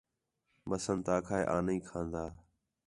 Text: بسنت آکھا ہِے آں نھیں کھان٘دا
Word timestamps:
بسنت 0.69 1.07
آکھا 1.15 1.35
ہِے 1.39 1.43
آں 1.53 1.61
نھیں 1.65 1.79
کھان٘دا 1.87 2.23